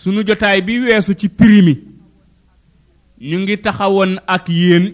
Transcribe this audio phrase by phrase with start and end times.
[0.00, 1.74] sunu jotaay bi weesu ci primi
[3.28, 4.84] ñu ngi taxawoon ak yéen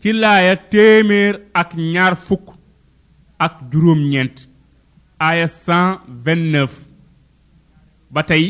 [0.00, 2.46] ci laaya téeméer ak ñaar fukk
[3.46, 4.36] ak juróom-ñeent
[5.26, 6.68] aaya 129
[8.14, 8.44] ba tey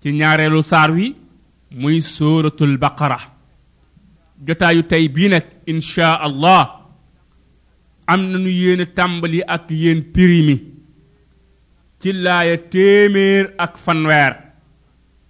[0.00, 1.06] ci ñaareelu saar wi
[1.80, 3.18] muy sooratul baqara
[4.46, 6.62] jotaayu tey bii nag inshaa allah
[8.12, 10.54] am nañu yéen tàmbali ak yéen primi
[12.00, 14.32] ci laaya téeméer ak fanweer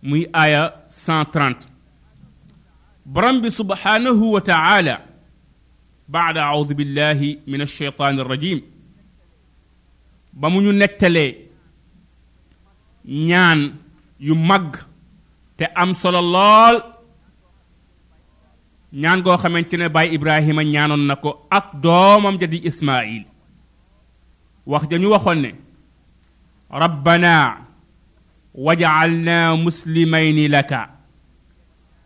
[0.03, 1.67] muy aaya 130
[3.07, 4.95] borom bi subhanahu wa taala
[6.09, 8.61] baada audu billahi min alcheytaan arrajim
[10.33, 11.33] ba mu ñu nettalee
[13.05, 13.61] ñaan
[14.21, 14.69] yu mag
[15.59, 16.77] te am solo lool
[19.03, 23.25] ñaan goo xamante ne baay ibrahima ñaanoon na ko ak doomam ja di ismail
[24.71, 25.51] wax ja ñu waxoon ne
[26.73, 27.59] ربنا
[28.55, 30.91] وجعلنا مسلمين لك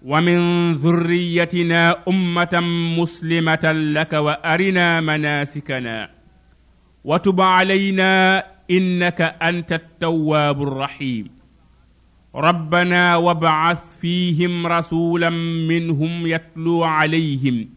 [0.02, 2.60] ومن ذريتنا امه
[2.98, 6.10] مسلمه لك وارنا مناسكنا
[7.04, 11.30] وتب علينا انك انت التواب الرحيم
[12.35, 15.30] ربنا وابعث فيهم رسولا
[15.68, 17.68] منهم يتلو عليهم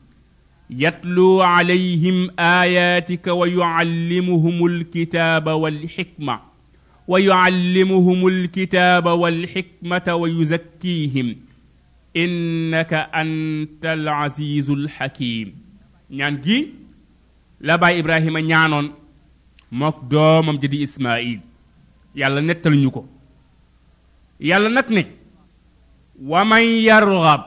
[0.69, 6.46] يتلو عليهم اياتك ويعلمهم الكتاب والحكمه
[7.11, 11.27] ويعلمهم الكتاب والحكمة ويزكيهم
[12.23, 15.47] إنك أنت العزيز الحكيم
[16.09, 16.73] نانجي
[17.61, 18.93] لبا إبراهيم نانون
[19.71, 21.39] موك دومم جدي إسماعيل
[22.15, 23.05] يالا نتل نيوكو
[24.39, 25.05] يالا نتني
[26.21, 27.43] ومن يرغب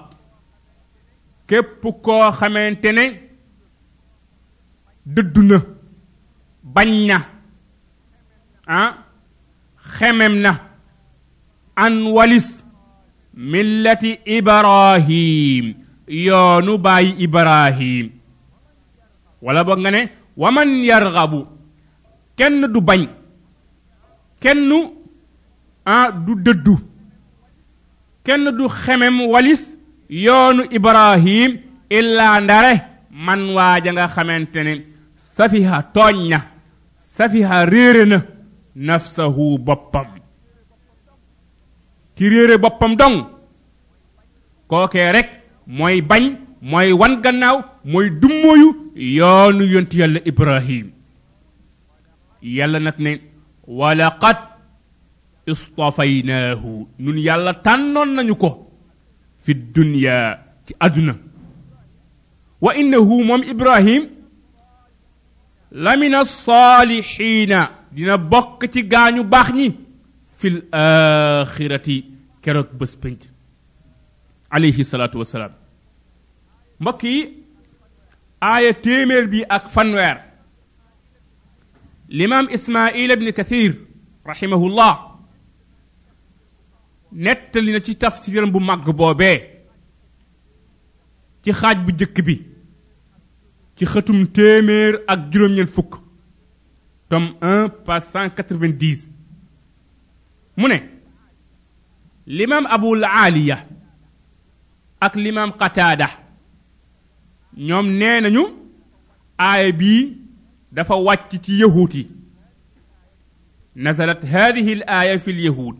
[1.48, 1.64] كيب
[2.05, 3.20] كو خمانتني
[5.06, 5.62] ددنا
[6.64, 7.17] بنا
[8.69, 9.09] ها آه؟
[9.98, 10.52] xemem na
[11.84, 12.48] an walis
[13.44, 15.66] millati ibrahim
[16.27, 18.06] yoonu bàyyi ibrahim
[19.45, 20.02] wala boog nga ne
[20.42, 21.40] waman yargabu
[22.39, 23.02] kenn du bañ
[24.42, 24.70] kenn
[25.96, 26.74] ah du dëddu
[28.27, 29.62] kenn du xemem walis
[30.24, 31.51] yoonu ibrahim
[31.98, 32.74] illaa ndare
[33.24, 34.72] man waaja nga xamante ne
[35.34, 36.39] safiha tooñ na
[37.14, 38.18] safiha réere na
[38.75, 40.07] nafsahu boppam
[42.14, 43.19] ki réere boppam dong
[44.69, 45.29] kookee rek
[45.67, 46.25] mooy bañ
[46.63, 50.91] mooy wan gannaaw mooy dummooyu yoonu yonti yàlla ibrahim
[52.42, 53.13] yàlla nag ne
[53.67, 54.39] walaqad
[55.47, 58.51] istafaynaahu nun yàlla tànnoon nañu ko
[59.42, 61.14] fi dunya ci àdduna
[62.61, 64.02] wa innahu moom ibrahim
[65.70, 69.67] lamina saalixiina dina bokk ci gaañu baax ñi
[70.39, 71.96] fil akhirati
[72.42, 73.20] keroog bés penc
[74.55, 75.52] alayhi salatu wasalaam
[76.80, 77.18] mbokk yi
[78.51, 80.17] aaya téeméer bi ak fanweer
[82.18, 83.73] l'imam ismail ibn kathir
[84.30, 84.92] rahimahullah
[87.24, 89.36] nettali na ci tafsiram bu mag boobee
[91.42, 92.36] ci xaaj bu jëkk bi
[93.77, 95.92] ci xëtum téeméer ak juróom-ñeen fukk
[97.10, 99.08] tome 1 page 190
[100.58, 100.78] mu ne
[102.34, 103.56] l'imam abul aliya
[105.06, 106.08] ak l'imam qataada
[107.68, 108.44] ñoom nee nañu
[109.48, 110.00] aaya bii
[110.72, 111.96] dafa wàcc ci yahuut
[113.77, 115.78] نزلت هذه الآية في اليهود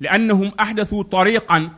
[0.00, 1.70] لأنهم أحدثوا طريقا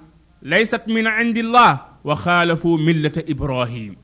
[0.43, 3.97] ليست من عند الله وخالفوا ملة إبراهيم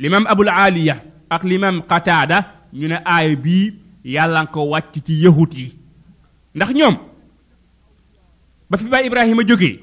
[0.00, 3.64] الإمام أبو العالية أقل الإمام قتادة ñu ne aay bii
[4.14, 5.66] yàlla ko wàcc ci yahut yi
[6.56, 6.96] ndax ñoom
[8.68, 9.74] ba fi ba ibrahima jógee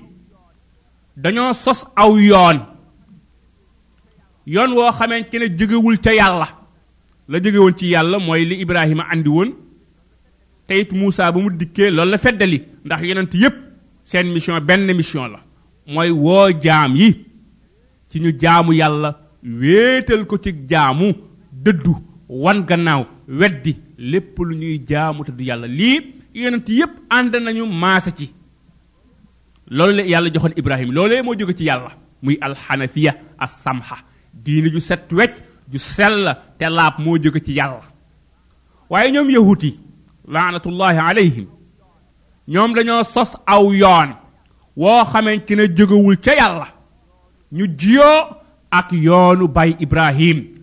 [1.22, 2.58] dañoo sos aw yoon
[4.54, 6.48] yoon woo xamante ne jógewul ca yàlla
[7.30, 9.50] la jóge woon ci yàlla mooy li ibrahima andi woon
[10.68, 13.56] te it bu mu dikkee loolu la feddali ndax yonent yépp
[14.04, 15.40] seen mission benn mission la
[15.94, 17.08] mooy woo jaam yi
[18.10, 19.10] ci ñu jaamu yàlla
[19.62, 21.14] wéetal ko ci jaamu
[21.64, 26.00] dëddu wan gannaaw weddi lépp lu ñuy jaamu du yàlla lii
[26.34, 28.30] yonent yépp ànd nañu maase ci
[29.68, 31.92] loolu la yàlla joxoon Ibrahima loolee moo jóge ci yàlla
[32.24, 33.98] muy alxanafiya as-samha
[34.34, 35.34] diine ju set wecc
[35.72, 36.26] ju sell
[36.58, 37.84] te laab moo jóge ci yàlla
[38.90, 39.80] waaye ñoom yahut yi
[40.28, 41.48] laanatullahi
[42.48, 44.10] ñoom dañoo sos aw yoon
[44.78, 46.68] woo xamante ne jógewul ca yàlla
[47.52, 48.38] ñu jiyoo
[48.72, 50.61] ak yoonu bay Ibrahim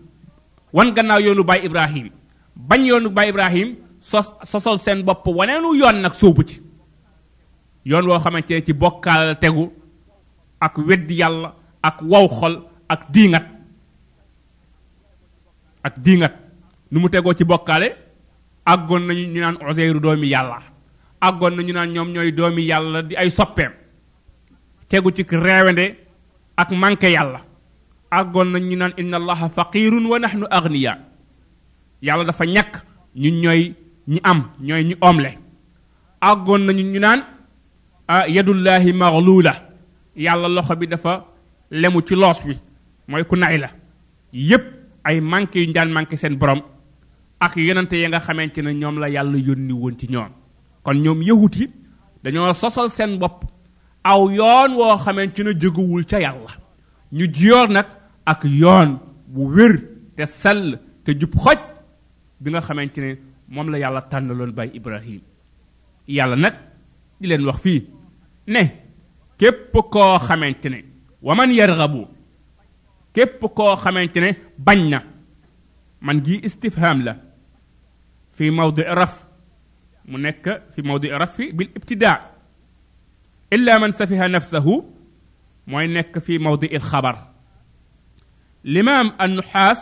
[0.72, 2.10] wan gannaaw yoonu baay Ibrahim
[2.56, 6.62] bañ yoonu baay Ibrahim sos sosol seen bopp waneenu yoon nag sóobu ci
[7.84, 9.72] yoon woo xamante ne ci bokkaal tegu
[10.60, 12.54] ak weddi yàlla ak wow xol
[12.88, 13.44] ak diingat
[15.84, 16.34] ak diingat
[16.92, 17.88] lu mu tegoo ci bokkaale
[18.66, 20.58] àggoon nañu ñu naan Uzeyru doomi yàlla
[21.20, 23.72] àggoon na ñu naan ñoom ñooy doomi yàlla di ay soppeem
[24.88, 25.96] tegu ci reewende
[26.56, 27.47] ak manqué yàlla
[28.10, 30.92] agon nañ ñu naan inna allaha faqirun wa nahnu aghniya
[32.02, 32.72] yàlla dafa ñàkk
[33.16, 33.74] ñun ñooy
[34.12, 35.30] ñi am ñooy ñi omle
[36.20, 37.20] agon nañu ñu naan
[38.34, 39.52] yadullahi maghluula
[40.16, 41.24] yàlla loxo bi dafa
[41.70, 42.54] lemu ci loos bi
[43.08, 43.68] mooy ku nay la
[44.32, 44.64] yépp
[45.04, 46.60] ay manqué yu daan manqué seen borom
[47.40, 50.32] ak yonante ya nga xamante ne ñoom la yàlla yónni woon ci ñoom
[50.82, 51.66] kon ñoom yahut yi
[52.54, 53.44] sosal seen bopp
[54.04, 56.52] aw yoon woo xamante ne jógewul ca yàlla
[57.12, 57.97] ñu jiyoor nag
[58.32, 58.90] ak yoon
[59.34, 59.74] bu wér
[60.16, 60.64] te sell
[61.04, 61.58] te jub xoj
[62.42, 63.10] bi nga xamante ne
[63.54, 65.20] moom la yàlla tànnaloon bay ibrahim
[66.16, 66.54] yàlla nag
[67.20, 67.80] di leen wax fii
[68.52, 68.62] ne
[69.40, 70.78] képp koo xamante ne
[71.26, 72.02] waman yargabu
[73.14, 74.30] képp koo xamante ne
[74.66, 74.98] bañ na
[76.06, 77.12] man gi istifham la
[78.36, 79.14] fi mawdi raf
[80.10, 82.18] mu nekk fi mawdi raf fi bil ibtidaa
[83.54, 84.74] illa man safiha nafsahu
[85.70, 87.16] mooy nekk fi mawdi il xabar
[88.64, 89.80] limaam annuxaas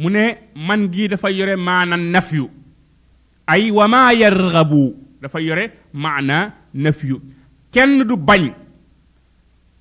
[0.00, 0.24] mu ne
[0.66, 2.44] man gi dafa yore maana nafyu
[3.52, 4.82] ay wa maa yargabu
[5.22, 5.64] dafa yore
[6.02, 6.36] maana
[6.82, 7.16] nafyu
[7.74, 8.44] kenn du bañ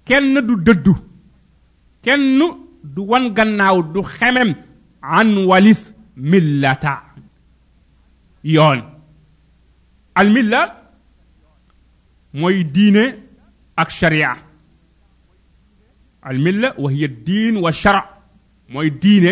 [0.08, 0.94] kenn du dëddu
[2.06, 2.42] kenn
[2.96, 4.52] du wan gannaaw du xemem
[5.20, 5.82] an walis
[6.30, 6.94] millata
[8.54, 8.80] yoon
[10.20, 10.62] al milla
[12.40, 13.04] mooy diine
[13.82, 14.32] ak sharia
[16.24, 18.04] almilla wa hiya diin wa shara
[18.74, 19.32] mooy diine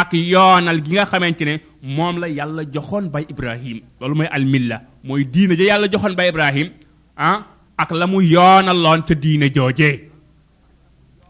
[0.00, 4.76] ak yoonal gi nga xamante ne moom la yàlla joxoon bay ibrahim loolu mooy almilla
[5.06, 6.68] mooy diine ja yàlla joxoon bay ibrahim
[7.28, 7.36] ah
[7.82, 9.94] ak la mu yoonaloon te diine joojee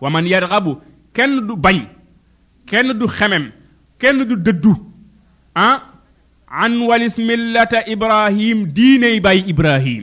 [0.02, 0.72] wa man yarghabu
[1.16, 1.78] kenn du bañ
[2.70, 3.44] kenn du xemem
[4.00, 4.72] kenn du dëddu
[5.54, 5.76] ah
[6.64, 10.02] an walis millata ibrahim diiney bay ibrahim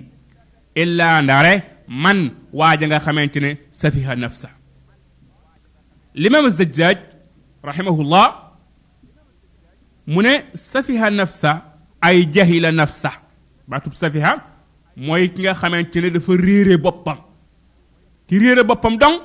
[0.82, 1.54] illa ndare
[2.04, 2.20] man
[2.60, 4.57] waaja nga xamante ne safiha nafsa
[6.16, 6.98] الإمام الزجاج
[7.66, 8.36] رحمه الله
[10.08, 11.62] من سفها نفسه
[12.06, 13.12] أي جهل نفسه
[13.68, 14.42] باتب سفها
[14.98, 17.18] موي كيغا خامتيني دافا ريري بوبام
[18.28, 19.20] كي ريري بوبام دون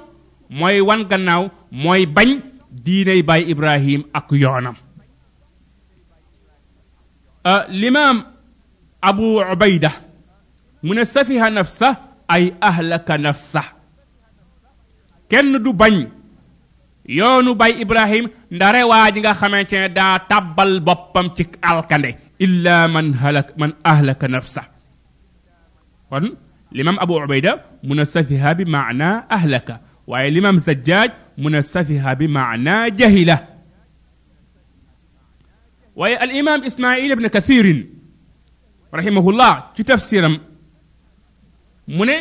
[0.50, 2.40] موي وان غناو موي باج
[2.72, 4.74] ديني باي ابراهيم اك يونم
[7.46, 8.24] ا آه، الامام
[9.04, 9.92] ابو عبيده
[10.82, 11.96] من سفها نفسه
[12.32, 13.64] اي اهلك نفسه
[15.30, 16.06] كن دو باج
[17.08, 22.10] yoonu bay ibrahim ndare waaji nga xamante ne daa tàbbal boppam ci alkande
[22.44, 24.62] illa man halak man ahlaka nafsa
[26.10, 26.24] kon
[26.76, 27.52] limam abu ubayda
[27.86, 29.74] mu ne safiha bi maana ahlaka
[30.10, 31.10] waaye limam zajjaaj
[31.40, 33.36] mu ne safiha bi maana jahila
[35.98, 37.80] waaye al imam ismail ibn kathirin
[38.98, 40.34] rahimahullah ci tafsiram
[41.96, 42.16] mu ne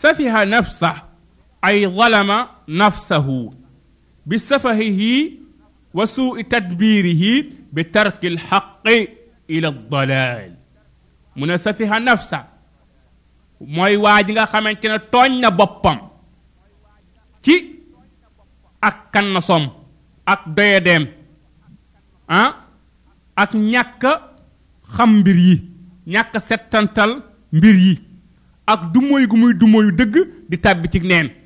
[0.00, 0.90] safiha nafsa
[1.64, 3.28] أي ظلم نفسه
[4.26, 5.30] بسفهه
[5.94, 7.24] وسوء تدبيره
[7.72, 8.86] بترك الحق
[9.50, 10.52] إلى الضلال
[11.36, 12.44] منسفها نفسه
[13.60, 15.98] موي واجيغا خامتنا توغ نا بوبام
[17.42, 17.78] تي
[18.84, 19.70] اك كان صوم
[20.28, 21.08] اك دوي
[23.38, 24.20] اك نياك
[24.82, 25.62] خام بير يي
[26.06, 27.98] نياك ستانتال مبير يي
[28.68, 31.41] اك دوموي غوموي دوموي دغ دي نين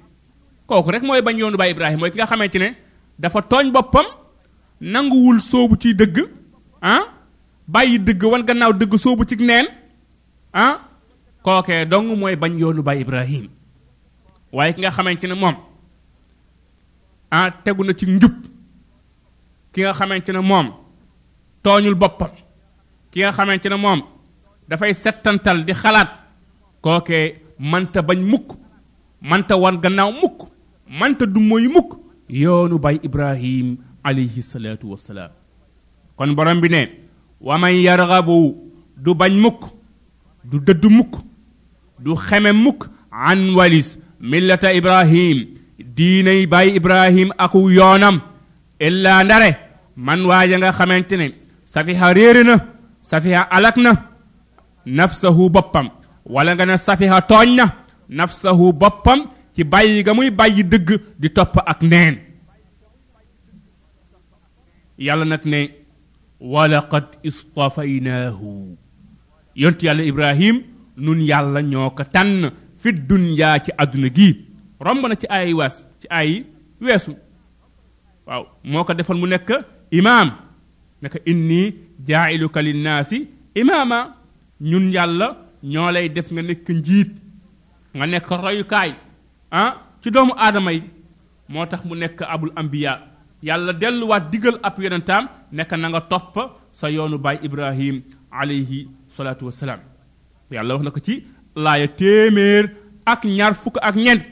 [0.68, 2.68] kooku rek mooy bañ yoonu baay Ibrahima mooy ki nga xamante ne
[3.18, 4.06] dafa tooñ boppam
[4.92, 6.16] nanguwul soobu ci dëgg
[6.82, 7.02] ah,
[7.72, 9.66] bàyyi dëgg wan gannaaw dëgg soobu ci neen
[10.52, 10.74] ah
[11.44, 13.48] kookee dong mooy bañ yoonu baay Ibrahima
[14.56, 15.56] waaye ki nga xamante ne moom
[17.34, 18.34] ah tegu na ci njub
[19.72, 20.66] ki nga xamante ne moom
[21.62, 22.30] tooñul boppam
[23.12, 24.00] ki nga xamante ne moom
[24.68, 26.10] dafay settantal di xalaat
[26.82, 27.26] kookee
[27.70, 28.48] mënta bañ mukk
[29.28, 30.38] mënta won gannaaw mukk
[30.88, 31.94] manta du moy mukk
[32.28, 35.30] yoonu bay ibrahim alayhi salatu wassalam
[36.16, 36.82] kon borom bi ne
[37.46, 38.38] wa man yarghabu
[39.04, 39.62] du bañ mukk
[40.50, 41.12] du dëdd mukk
[41.98, 42.82] du xeme mukk
[43.28, 45.36] an walis millata ibrahim
[45.96, 48.20] diinay bay ibrahim aku yoonam
[48.80, 49.50] illa ndare
[50.06, 51.16] man waaja nga xamante
[51.64, 52.42] safiha réere
[53.10, 53.92] safiha alak na
[54.96, 55.86] nafsahu boppam
[56.34, 57.64] wala nga ne safiha tooñ na
[58.08, 59.20] nafsahu boppam
[59.56, 60.88] ci bàyyi ga muy bàyyi dëgg
[61.20, 62.14] di topp ak neen
[65.06, 65.60] yàlla nag ne
[66.52, 68.52] walaqad istafaynaahu
[69.62, 70.56] yont yàlla ibrahim
[71.04, 72.42] nun yàlla ñoo ko tànn
[72.80, 74.28] fi dunyaa ci àdduna gi
[74.84, 76.30] romb na ci ay waas ci ay
[76.84, 77.12] weesu
[78.26, 79.48] waaw moo ko defal mu nekk
[79.98, 80.28] imaam
[81.02, 81.60] naka inni
[82.08, 83.18] jaa'iluka linnaasi
[83.60, 83.98] imaama
[84.70, 85.26] ñun yàlla
[85.72, 87.12] ñoo lay def nga nekk njiit
[87.96, 88.90] nga nekk royukaay
[89.58, 89.72] ah
[90.02, 90.82] ci doomu aadama yi
[91.52, 92.92] moo tax mu nekk abul ambiya
[93.48, 95.24] yàlla delluwaat digal ab yonentaam
[95.56, 96.34] nekk na nga topp
[96.78, 97.94] sa yoonu baay ibrahim
[98.40, 98.78] alayhi
[99.16, 99.80] salaatu wasalaam
[100.56, 101.14] yàlla wax na ko ci
[101.64, 102.62] laaya téeméer
[103.12, 103.52] ak ñaar
[103.88, 104.22] ak ñeent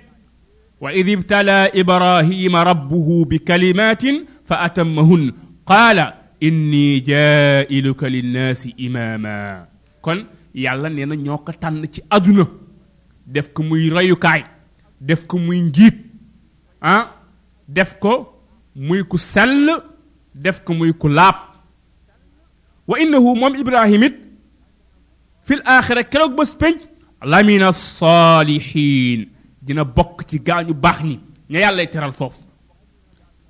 [0.82, 4.16] wa id ibtala ibrahima rabbuhu bi kalimatin
[4.48, 5.24] fa atammahun
[5.70, 6.04] qaala
[6.46, 9.34] inni jailuka linnaasi imaama
[10.04, 10.20] kon
[10.64, 11.40] yàlla nee na ñoo
[11.94, 12.44] ci àdduna
[13.32, 14.42] def ko muy reyukaay
[15.00, 15.94] def ko muy njiit
[16.80, 17.10] ah
[17.68, 18.42] def ko
[18.74, 19.70] muy ku sell
[20.34, 21.34] def ko muy ku laab
[22.86, 24.14] wa innahu mom ibrahimit
[25.44, 26.78] fil fi l bés penc
[27.22, 29.26] lamina salihin
[29.60, 32.34] dina bok ci gañu bax ni nga yalla teral fof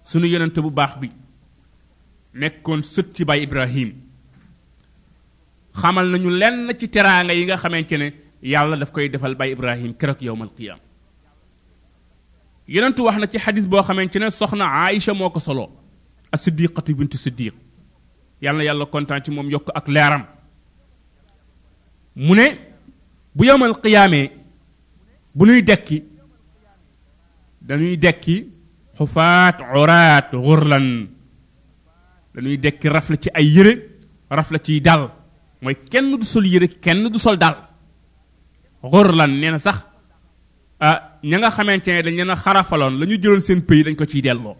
[0.05, 1.09] sunu yonent bu bax bi
[2.35, 3.93] nekkon seut ci bay ibrahim
[5.75, 10.23] xamal nañu len ci teranga yi nga xamantene yàlla daf koy defal bay ibrahim keroog
[10.23, 10.79] yowmal qiyam
[12.73, 15.64] yonentu wax na ci xadis boo xamante ne soxna Aïcha moo ko solo
[16.35, 17.54] as-siddiqatu bintu siddiq
[18.42, 20.25] yàlla na yàlla kontaan ci moom yokk ak laaram
[22.16, 22.47] mu ne
[23.35, 24.28] bu yowmal qiyaamee
[25.37, 25.99] bu nuy dekki
[27.68, 28.37] dañuy dekki
[28.97, 30.87] xufaat uraat xurlan
[32.35, 33.73] dañuy dekki rafle ci ay yére
[34.37, 35.02] rafle ciy dal
[35.62, 37.56] mooy kenn du sol yére kenn du sol dal
[38.90, 39.78] xurlan nee na sax
[40.81, 43.95] ah ña nga xamante ne dañ leen a xarafaloon la ñu jëloon seen pays dañ
[43.95, 44.57] ko ciy delloo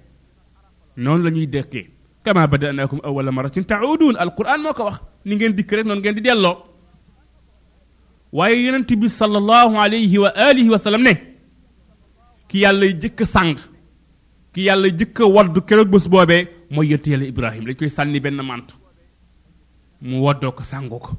[0.97, 1.85] noonu la ñuy dëkkee
[2.25, 6.14] kama badanakum awala maratin taudun alquran moo ko wax ni ngeen dikk rek noonu ngeen
[6.14, 6.54] di delloo
[8.33, 11.14] waaye yonent bi salallahu alayhi wa alihi wa sallam ne
[12.49, 13.59] ki yàlla jëkk sàng
[14.54, 18.42] ki yàlla jëkk wadd keroog bés boobee mooy yonent yàlla ibrahim lañ koy sànni benn
[18.42, 18.71] mant
[20.02, 21.11] mu waddoo ko sàngu ko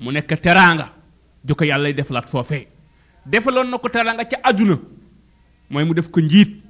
[0.00, 0.90] mu nekk teraanga
[1.44, 2.68] ju ko yàlla def laat foofee
[3.26, 4.78] defaloon na ko teraanga ca àdduna
[5.70, 6.62] mooy mu def ko njiit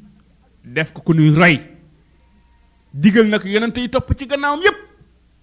[0.64, 1.61] def ko ko nuy roy
[2.94, 4.78] digal na ko yonente yi topp ci gannaawam yépp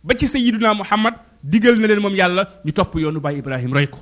[0.03, 3.87] ba ci sayiduna muhammad digal na leen moom yàlla ñu topp yoonu baay ibrahim roy
[3.87, 3.99] ko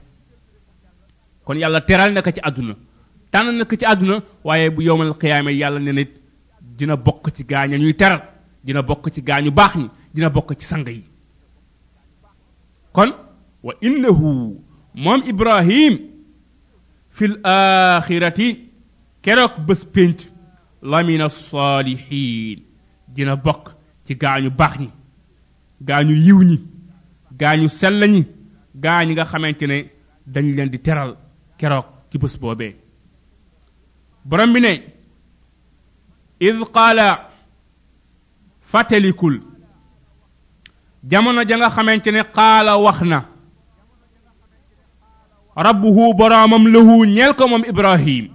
[1.46, 2.76] kon yàlla teral na ko ci àdduna
[3.32, 6.12] tànn na ko ci àdduna waaye bu yowmal xiyaama yàlla ne nit
[6.62, 8.22] dina bokk ci gaaña ñuy teral
[8.64, 11.04] dina bokk ci gaañu baax ñi dina bokk ci sang yi
[12.92, 13.14] kon
[13.64, 14.60] wa innahu
[14.94, 16.07] moom ibrahim
[17.18, 18.60] fil axirati
[19.24, 20.18] keroog bés pénc
[20.92, 22.60] lamina saalihiin
[23.16, 23.66] dina bokk
[24.06, 24.90] ci gaañu baax ñi
[25.88, 26.58] gaañu yiw ñi
[27.40, 28.22] gaañu sell ñi
[28.84, 29.78] gaañi nga xamante ne
[30.34, 31.10] dañu leen di teral
[31.60, 32.72] keroog ci bés boobee
[34.28, 34.72] borom bi ne
[36.48, 37.08] id qaala
[38.72, 39.36] fatelikul
[41.10, 43.20] jamono ja nga xamante ne qaala wax na
[45.66, 48.26] rabbuhu boromam lahu ñeel ko moom ibrahim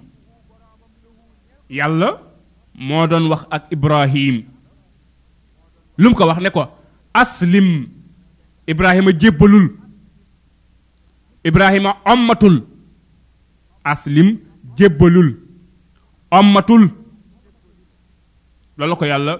[1.69, 2.09] yàlla
[2.75, 4.43] moo doon wax ak ibrahim
[5.97, 6.67] lum ko wax ne ko
[7.13, 7.67] aslim
[8.67, 9.69] ibrahima jébbalul
[11.43, 12.59] ibrahima ommatul
[13.83, 14.37] aslim
[14.77, 15.37] jébbalul
[16.31, 16.89] ommatul
[18.77, 19.33] loolu ko yàlla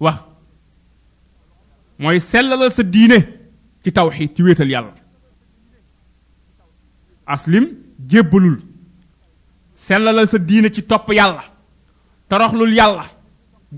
[0.00, 0.18] wax
[1.98, 3.18] mooy sellalal sa diine
[3.82, 4.99] ci tawxid ci wéetal yàlla
[7.34, 7.66] aslim
[8.10, 8.58] jébbalul
[9.86, 11.44] sellalal sa diine ci topp yàlla
[12.28, 13.04] toroxlul yàlla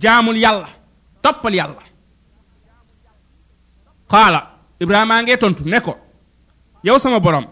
[0.02, 0.68] jaamul yàlla
[1.22, 1.82] toppal yàlla
[4.10, 4.40] xaala
[4.82, 5.92] ibrahima ngee tontu ne ko
[6.86, 7.46] yow sama borom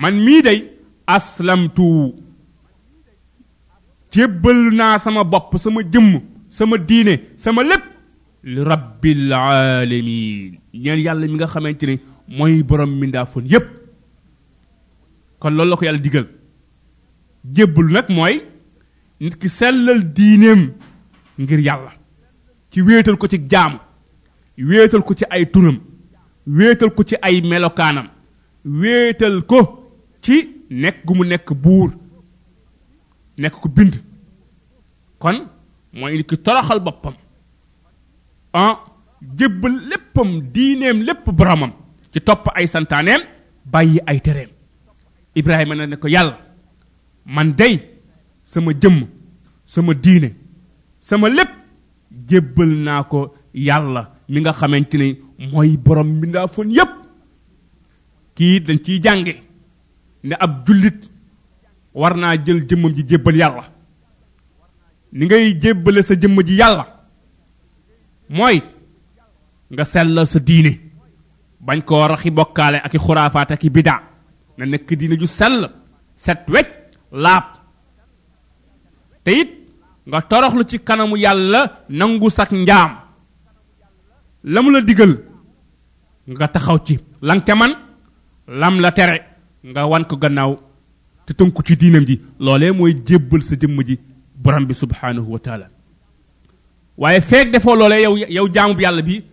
[0.00, 0.58] man mii day
[1.16, 1.86] aslamtu
[4.12, 6.12] jébbal naa sama bopp sama jëmm
[6.58, 7.14] sama diine
[7.44, 7.84] sama lépp
[8.52, 11.94] li rabbil alamin ñeen yàlla mi nga xamante ne
[12.36, 13.68] mooy borom mindaafoon yépp
[15.40, 16.26] kon loolu la ko yàlla digal
[17.56, 18.34] jébbalu nag mooy
[19.20, 20.62] nit ki sellal diineem
[21.42, 21.90] ngir yàlla
[22.70, 23.78] ci wéetal ko ci jaamu
[24.68, 25.78] wéetal ko ci ay turam
[26.56, 28.08] wéetal ko ci ay melokaanam
[28.80, 29.58] wéetal ko
[30.22, 30.36] ci
[30.82, 31.90] nekk mu nekk buur
[33.38, 33.94] nekk ku bind
[35.20, 35.38] kon
[35.98, 37.14] mooy nit ki toroxal boppam
[38.60, 38.74] ah
[39.38, 41.72] jébbal léppam diineem lépp boromam
[42.12, 43.20] ci topp ay santaaneem
[43.72, 44.50] bàyyi ay tereem
[45.36, 46.36] Ibrahima na ne ko yàlla
[47.34, 47.74] man dey
[48.50, 48.98] sama jëmm
[49.72, 50.30] sama diine
[51.08, 51.50] sama lépp
[52.28, 53.18] jébbal naa ko
[53.68, 55.08] yàlla mi nga xamante ni
[55.52, 56.92] mooy borom mbindaafoon yépp
[58.36, 59.34] kii dañ ciy jànge
[60.26, 60.98] ne ab jullit
[62.00, 63.64] war naa jël jëmmam ji jébbal yàlla
[65.12, 66.84] ni ngay jébbale sa jëmm ji yàlla
[68.30, 68.56] mooy
[69.72, 70.72] nga sellal sa diine
[71.66, 74.00] bañ koo raxi bokkaale ak i xuraafaat ak i bidaa
[74.58, 75.56] na nekk diina ju sell
[76.24, 76.68] set wecc
[77.12, 77.44] laab
[79.24, 79.50] te it
[80.08, 81.60] nga toroxlu ci kanamu yàlla
[81.98, 82.90] nangu sak njaam
[84.52, 85.12] la la digal
[86.32, 86.94] nga taxaw ci
[87.26, 87.72] lang te man
[88.60, 89.18] lam la tere
[89.70, 90.52] nga wan ko gannaaw
[91.26, 93.94] te tënku ci diinam ji loole mooy jébbal sa jëmm ji
[94.42, 95.40] borom bi subhanahu wa
[97.00, 99.24] waaye feeg defoo loolee yow yow jaamub yàlla bi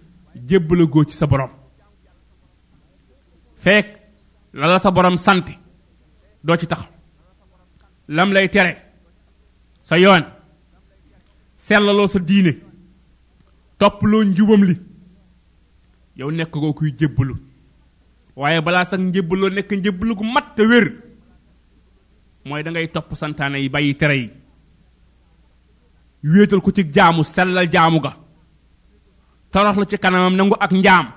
[0.47, 1.49] jébbala góor ci sa borom
[4.53, 5.43] la sa borom sant
[6.43, 6.83] doo ci tax
[8.07, 8.73] lam lay tere
[9.83, 10.23] sa yoon
[11.57, 12.53] sellaloo sa diine
[13.79, 14.75] topp loo njubam li
[16.17, 17.33] yow nekk koo kuy jébbalu
[18.35, 20.87] waaye balaa sax njébbaloo nekk njébbalu gu mat te wér
[22.45, 24.29] mooy dangay topp santaane yi bàyyi tere yi
[26.23, 28.13] wéetal ko ci jaamu sellal jaamu ga
[29.51, 31.07] torox ci kanamam nangu ak njaam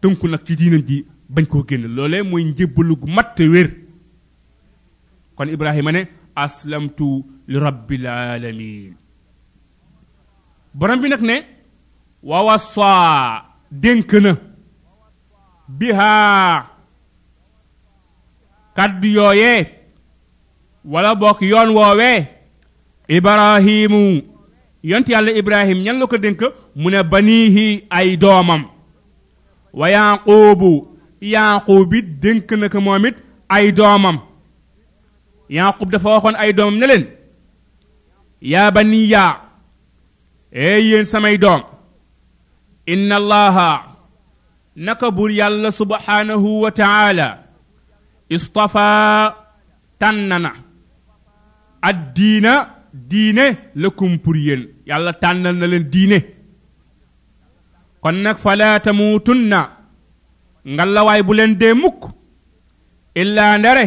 [0.00, 1.04] tënku nag ci diinam ji
[1.34, 3.68] bañ koo génn loolee mooy njébbalu gu mat te wér
[5.34, 6.00] kon ibrahima ne
[6.42, 7.08] aslamtu
[7.50, 8.94] li rabbil alamin
[10.74, 11.36] borom bi nag ne
[12.22, 13.42] wawasaa
[13.82, 14.32] dénk na
[15.78, 16.66] bihaa
[18.76, 19.62] kàddu yooyee
[20.92, 22.18] wala bokk yoon woowee
[23.16, 24.02] ibrahimu
[24.90, 26.40] yont yàlla ibrahim ñan ko dénk
[26.80, 27.66] mu ne baniihi
[27.96, 28.62] ay doomam
[29.78, 33.16] wa yaqubu yaaqub it dénk na ko moom it
[33.48, 34.18] ay doomam
[35.56, 37.04] yaaqub dafa waxoon ay doomam ne leen
[38.42, 39.24] yaa baniya
[40.52, 41.62] ee yéen samay doom
[42.92, 43.68] inna allaha
[44.76, 47.28] naka bur yàlla subhanahu wa taala
[48.28, 48.86] istafa
[50.00, 50.52] tànn na
[51.88, 52.52] ad diina
[52.92, 53.46] diine
[53.82, 56.18] lakum pour yéen yàlla tànnal na leen diine
[58.02, 59.60] kon nag falaa tamuutunna
[60.74, 62.00] ngalawaay bu leen dee mukk
[63.20, 63.86] illaa ndere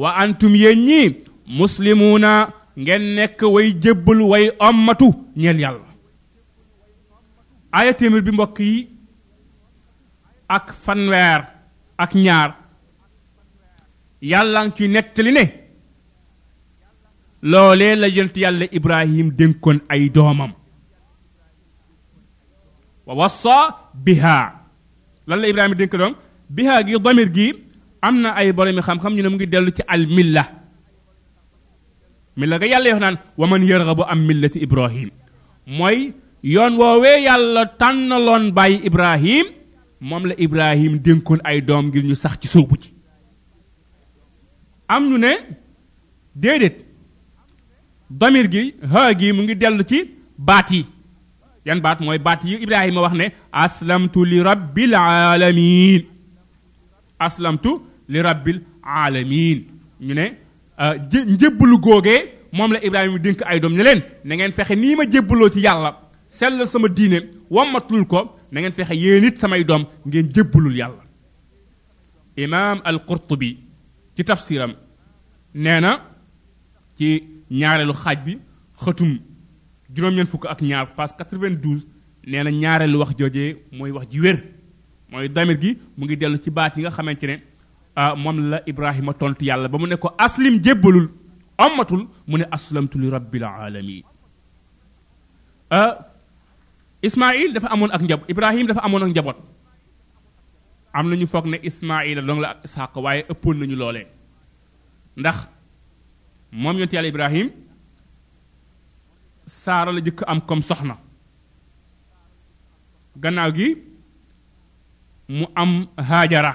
[0.00, 1.16] wa antum yéen ñii
[1.58, 2.30] muslimuuna
[2.78, 5.08] ngeen nekk way jébbalu way ommatu
[5.40, 5.86] ñeel yàlla
[7.76, 8.88] aaya téeméer bi mbokk yi
[10.56, 11.40] ak fanweer
[12.02, 12.50] ak ñaar
[14.30, 15.44] yàlla ngi ci nettali ne
[17.50, 20.52] loolee la yonent yàlla ibrahim dénkoon ay doomam
[23.06, 23.56] wa wassa
[24.04, 24.57] biha
[25.28, 26.12] lan la ibrahima dénk doom
[26.56, 27.48] biha gi damir gi
[28.06, 30.42] am na ay boromi xam-xam ñu ne mu ngi dellu ci al milla
[32.38, 35.08] milla ga yàlla yox naan wa man yarghabu am millati ibrahim
[35.76, 35.98] mooy
[36.54, 39.46] yoon woowee yàlla tànnaloon bàyyi ibrahim
[40.08, 42.88] moom la ibrahim dénkoon ay doom ngir ñu sax ci sóobu ci
[44.94, 45.32] am ñu ne
[46.42, 46.76] déedéet
[48.20, 48.62] damir gi
[48.92, 49.98] ha gi mu ngi dellu ci
[50.46, 50.82] baat yi
[51.68, 53.26] yan baat mooy baat yi ibrahima wax ne
[53.64, 56.02] aslamtu li rabbil alamin
[57.28, 57.72] aslamtu
[58.12, 58.58] li rabbil
[59.00, 59.58] alamin
[60.06, 60.24] ñu ne
[61.34, 62.20] njébbalu googee
[62.56, 65.60] moom la ibrahima dénk ay doom ne leen na ngeen fexe nii ma jébbaloo ci
[65.66, 65.90] yàlla
[66.38, 67.18] sell sama diine
[67.54, 68.20] wammatul ko
[68.52, 71.02] na ngeen fexe yéen it samay doom ngeen jébbalul yàlla
[72.42, 73.50] imam al qurtubi
[74.16, 74.72] ci tafsiram
[75.62, 75.90] nee na
[76.96, 77.08] ci
[77.60, 78.34] ñaareelu xaaj bi
[78.82, 79.12] xëtum
[79.92, 81.86] juróom ñen fukk ak ñaar passe 92
[82.26, 84.38] nee na ñaareel wax jooje mooy wax ji wér
[85.10, 87.34] mooy damir gi mu ngi dellu ci baat yi nga xamante ne
[88.22, 91.06] moom la ibrahima tontu yàlla ba mu ne ko aslim jébbalul
[91.58, 94.02] ommatul mu ne aslamtu li rabbil alamin
[97.02, 99.38] ismail dafa amoon ak njab ibrahim dafa amoon ak njaboot
[100.92, 104.06] am nañu foog ne ismaila dong la ak isaq waaye ëppoon nañu loolee
[105.20, 105.38] ndax
[106.60, 107.48] moom yonte yàlla ibrahim
[109.48, 110.94] saara la jëkk am comme soxna
[113.22, 113.68] gannaaw gi
[115.36, 115.72] mu am
[116.08, 116.52] haajara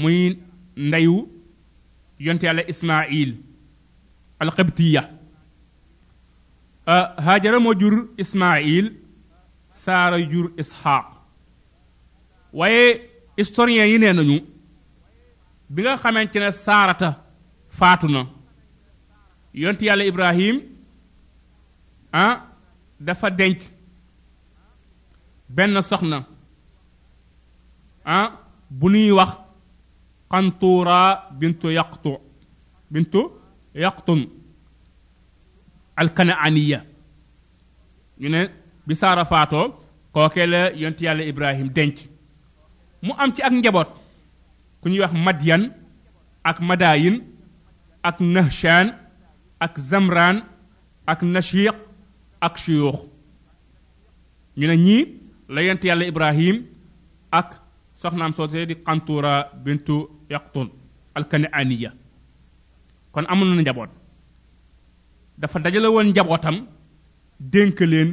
[0.00, 0.18] muy
[0.86, 1.16] ndeyu
[2.24, 3.30] yonte yàlla ismail
[4.42, 5.02] alqibtiya
[7.24, 8.86] haajara moo jur ismail
[9.82, 11.06] saara jur ishaq
[12.58, 12.84] waaye
[13.38, 14.38] historien yi nee nañu
[15.72, 17.08] bi nga xamante ne saarata
[17.78, 18.20] faatu na
[19.62, 20.56] yonte yàlla ibrahim
[22.14, 22.34] ah
[23.00, 23.60] dafa denc
[25.54, 26.18] benn soxna
[28.04, 28.26] ah
[28.78, 29.32] bu nuy wax
[30.30, 31.00] qantuura
[31.38, 32.12] bintu yaqtu
[32.92, 33.20] bintu
[33.84, 34.22] yaqtun
[36.00, 36.80] alkanaaniya
[38.20, 38.40] ñu ne
[38.86, 39.66] bi saara faatoo
[40.12, 41.96] kookee la yonti yàlla ibrahim denc
[43.04, 43.88] mu am ci ak njaboot
[44.80, 45.62] ku ñuy wax madyan
[46.48, 47.16] ak madayin
[48.08, 48.86] ak nahshaan
[49.64, 50.36] ak zamran
[51.10, 51.76] ak nashiq
[52.40, 52.96] ak suyuux
[54.56, 55.08] ñu ne ñii
[55.48, 56.56] la yent yàlla ibrahim
[57.30, 57.48] ak
[58.00, 59.96] soxnaam soosee di qantura bintu
[60.30, 60.68] yaqtun
[61.16, 61.90] al kanaaniya
[63.12, 63.90] kon amul na njaboot
[65.40, 66.56] dafa dajale woon njabootam
[67.52, 68.10] dénk leen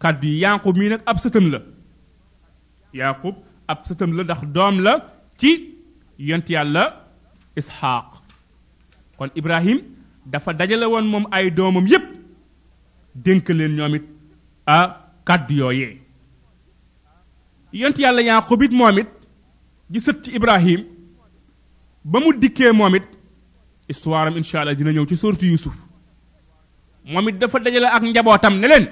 [0.00, 1.58] kàddu yi yaaqub mii nag ab sëtam la
[2.98, 3.34] yaaqub
[3.72, 4.92] ab sëtam la ndax doom la
[5.40, 5.50] ci
[6.28, 6.84] yent yàlla
[7.58, 8.10] isxaaq
[9.16, 9.78] kon ibrahim
[10.30, 12.06] dafa dajale woon moom ay doomam yépp
[13.24, 13.94] dénk leen ñoom
[14.66, 14.76] a
[15.26, 15.90] kàddu yooyee
[17.80, 18.96] yent yàlla yaaqub xubit moom
[19.92, 20.80] di sët ci ibrahim
[22.10, 22.94] ba mu dikkee moom
[23.90, 25.76] histoire am incha allah dina ñëw ci sortu yusuf
[27.12, 28.84] moom dafa dajale ak njabootam ne leen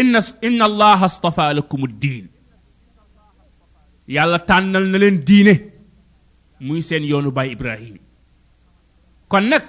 [0.00, 2.24] inna inna allah astafa lakum din
[4.14, 5.54] yàlla tànnal na leen diine
[6.66, 7.96] muy seen yoonu baay ibrahim
[9.30, 9.64] kon nag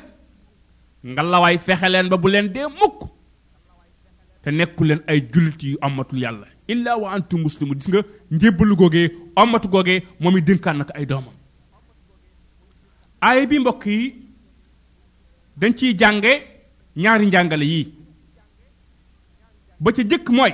[1.12, 3.00] nga lawaay fexe leen ba bu leen dee mukk
[4.48, 8.02] te nekku leen ay julit yu amatul yàlla illa wa antum muslimu gis nga
[8.36, 9.10] njébbalu googee
[9.42, 11.36] amatu googee moom i dénkaan nag ay doomam
[13.26, 14.02] aaya bi mbokk yi
[15.60, 16.32] dañ ciy jànge
[17.02, 17.88] ñaari njàngale yii
[19.82, 20.54] ba ca jëkk mooy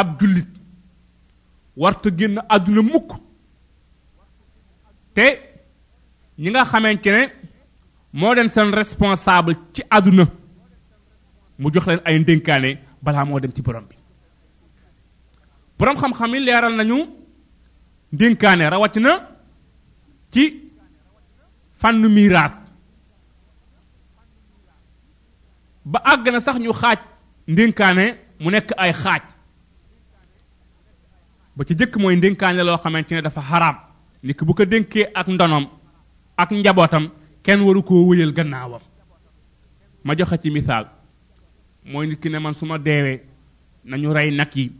[0.00, 0.50] ab jullit
[1.80, 3.10] warta génn àdduna mukk
[5.14, 5.26] te
[6.40, 7.22] ñi nga xamante ne
[8.18, 10.24] moo den seen responsable ci àdduna
[11.62, 12.70] mu jox leen ay ndénkaane
[13.04, 13.96] balaa moo dem ci borom bi
[15.78, 16.96] borom xam-xam yi leeral nañu
[18.14, 19.10] ndénkaane rawat na
[20.32, 20.42] ci
[21.80, 22.54] fànn miraas
[25.90, 26.98] ba àgg na sax ñu xaaj
[27.52, 28.04] ndénkaane
[28.42, 29.22] mu nekk ay xaaj
[31.56, 33.76] ba ci jëkk mooy ndénkaane loo xamante ne dafa haram
[34.22, 35.64] nit bu ko dénkee ak ndonom
[36.36, 37.04] ak njabootam
[37.44, 38.82] kenn waru koo wëyal gannaawam
[40.04, 40.86] ma joxe ci misaal
[41.84, 43.20] mooy nit ki ne man su ma deewee
[43.84, 44.70] nañu rey nag yi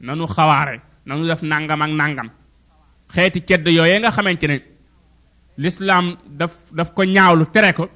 [0.00, 2.30] nanu xawaare nanu def nangam ak nangam
[3.14, 4.58] xeeti cedd yooyee nga xamante ne
[5.58, 7.88] l'islam daf daf ko ñaawlu tere ko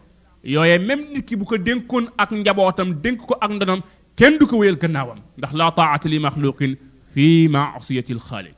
[0.45, 3.81] yooye même nit ki bu ko dénkoon ak njabootam dénk ko ak ndonam
[4.17, 6.75] kenn du ko wéyal gannaawam ndax la taata li maxluqin
[7.15, 8.55] fi maasiyati alxaaliq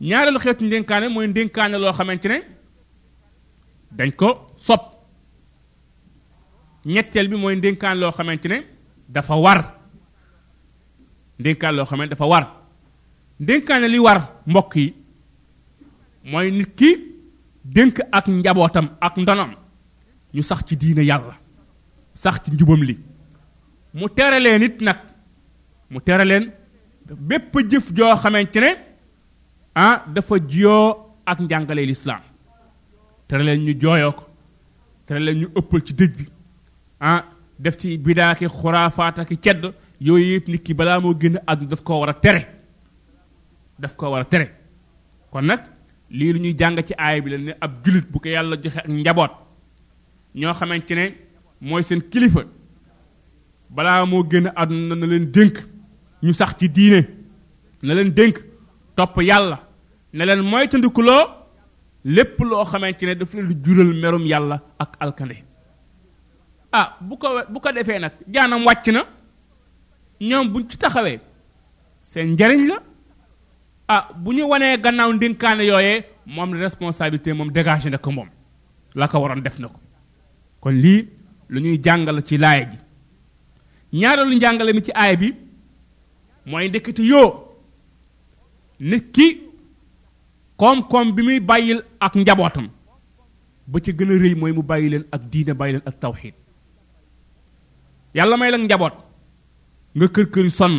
[0.00, 2.38] ñaareelu xeetu ndénkaane mooy ndénkaane loo xamante ne
[3.96, 4.95] dañ ko sopp
[6.86, 8.58] ñetteel bi mooy ndénkaan loo xamante ne
[9.08, 9.60] dafa war
[11.40, 12.44] ndénkaan loo xamante dafa war
[13.40, 14.94] ndénkaane li war mbokk yi
[16.30, 16.88] mooy nit ki
[17.64, 19.52] dénk ak njabootam ak ndonam
[20.34, 21.34] ñu sax ci diine yàlla
[22.14, 22.96] sax ci njubam li
[23.94, 24.98] mu tere leen nag
[25.90, 25.98] mu
[27.28, 28.60] bépp jëf joo xamante
[29.74, 32.22] ah dafa jiyoo ak njàngale l'islam
[33.28, 34.24] tere leen ñu jooyoo ko
[35.06, 36.26] tere ñu ëppal ci dëj bi
[37.00, 37.24] Ah,
[37.58, 39.66] def ci bidaaki xuraafaat ak cedd
[40.00, 42.42] yooyu yëpp nit balaa moo génn àdduna daf koo war a tere
[43.78, 44.46] daf ko war a tere
[45.30, 45.60] kon nag
[46.10, 48.78] lii lu ñuy jàng ci aay bi la ne ab jullit bu ko yàlla joxe
[48.78, 49.30] ak njaboot
[50.34, 51.14] ñoo xamante ne
[51.60, 52.42] mooy seen kilifa
[53.70, 55.56] balaa moo génn àdduna na leen dénk
[56.22, 57.04] ñu sax ci diine
[57.82, 58.38] na leen dénk
[58.96, 59.58] topp yàlla
[60.14, 61.24] ne leen moytandikuloo
[62.06, 65.45] lépp loo xamante ne daf leen jural merum yàlla ak alkande
[66.76, 69.00] a ah, bu ko bu ko defee nag jaanam wàcc na
[70.28, 71.18] ñoom buñ ci taxawee
[72.10, 72.86] seen njariñ la a
[73.94, 78.28] ah, bu ñu wanee gannaaw ndénkaane yooyee moom la responsabilité moom dégagé na ko moom
[78.94, 79.78] la ko waroon def na ko
[80.60, 81.00] kon lii
[81.52, 82.76] lu ñuy jàngal ci laay ji
[84.00, 85.28] ñaareelu njàngale mi ci aay bi
[86.48, 87.30] mooy ndekete yoo
[88.88, 89.26] nit ki
[90.58, 92.66] koom-koom bi muy bàyyil ak njabootam
[93.70, 96.36] ba ci gën a mooy mu bàyyi leen ak diine bàyyi ak tawxiit
[98.16, 98.94] yàlla may la njaboot
[99.96, 100.76] nga kër këri sonn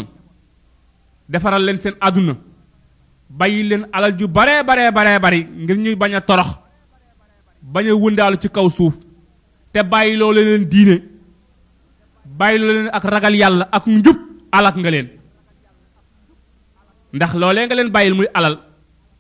[1.30, 2.34] defaral leen seen aduna
[3.40, 6.50] bayil leen alal ju bare bare bare bare ngir ñuy bañ a torox
[7.74, 8.96] bañ a wëndaalu ci kaw suuf
[9.74, 10.96] te bàyyi loo leen diine
[12.40, 14.18] bàyyi leen ak ragal yàlla ak njub
[14.58, 15.08] alak nga leen
[17.16, 18.56] ndax loolee nga leen bàyyil muy alal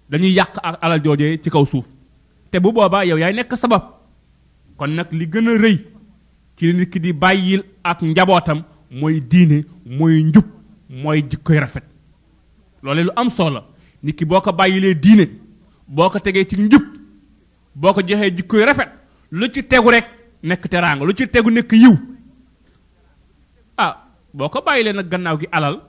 [0.10, 1.86] dañuy yàq ak alal joojee ci kaw suuf
[2.52, 3.84] te bu boobaa yow yaay nekk sabab
[4.78, 5.97] kon nag li gën a
[6.58, 8.60] ci nit ki di bàyyil ak njabootam
[9.00, 9.64] mooy diine
[9.98, 10.46] mooy njub
[10.90, 11.84] mooy jikkoy rafet
[12.84, 13.62] loole lu am solo
[14.04, 15.26] nit ki boo ko bàyyilee diine
[15.88, 16.82] boo ko tegee ci njub
[17.76, 18.90] boo ko joxee jikkoy rafet
[19.32, 20.06] lu ci tegu rek
[20.44, 21.94] nekk teraanga lu ci tegu nekk yiw
[23.78, 23.94] ah
[24.34, 25.82] boo ko bàyyilee nag gannaaw gi alal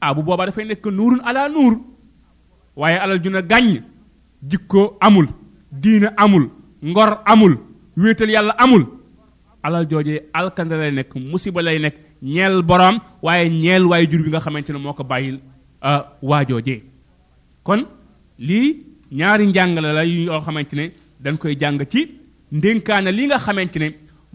[0.00, 1.78] ah bu boobaa dafay nekk nuurun ala nuur
[2.76, 3.82] waaye alal ju ne gàññ
[4.42, 5.28] jikko amul
[5.72, 6.50] diine amul
[6.82, 7.54] ngor amul
[7.96, 8.95] wéetal yàlla amul
[9.66, 11.96] alal joojee alkande lay nekk musiba lay nekk
[12.34, 15.36] ñeel boroom waaye ñeel waaye jur bi nga xamante ne moo ko bàyyil
[15.88, 16.74] euh, waa jooje
[17.66, 17.80] kon
[18.48, 18.66] lii
[19.18, 20.84] ñaari njàngale la yu yoo xamante ne
[21.24, 22.00] dañ koy jàng ci
[22.56, 23.88] ndénkaane li nga xamante ne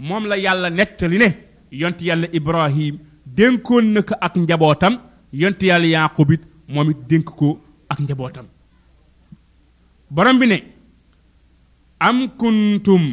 [0.08, 1.30] moom la yàlla nettali ne
[1.82, 2.96] yont yàlla ibrahim
[3.38, 4.94] dénkoon na ko ak njabootam
[5.41, 6.41] yont yàlla yaaqub it
[6.74, 7.48] moom it dénk ko
[7.91, 8.46] ak njabootam
[10.15, 10.58] borom bi ne
[12.08, 13.06] am kuntum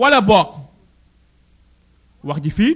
[0.00, 0.50] wala boog
[2.24, 2.74] wax ji fii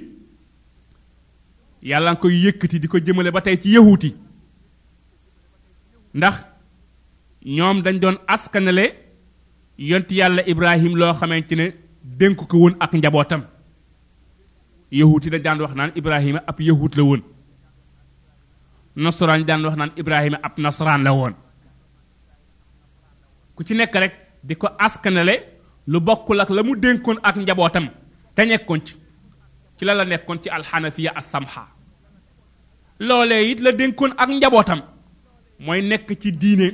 [1.82, 4.14] yàlla nga koy yëkkati di ko jëmale ba tey ci yahuuti
[6.14, 6.35] ndax
[7.56, 8.85] ñoom dañ doon askanale
[9.78, 11.66] yont yàlla ibrahim loo xamante ne
[12.04, 13.42] dénk ko woon ak njabootam
[14.90, 17.22] yahuuti dañ daan wax naan ibrahima ab yahuut la woon
[18.96, 21.35] nasaraan daan wax naan ibrahima ab nasaraan la woon
[23.54, 25.35] ku ci nekk rek di ko askanale
[25.87, 27.87] lu bokkul ak la mu dénkoon ak njabootam
[28.35, 28.94] te nekkoon ci
[29.77, 31.62] ci la la nekkoon ci alxanafiya asamha
[33.01, 34.81] loolee it la dénkoon ak njabootam
[35.61, 36.69] mooy nekk ci diine